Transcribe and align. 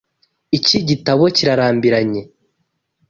Iki 0.57 0.79
gitabo 0.89 1.23
kirarambiranye. 1.35 2.21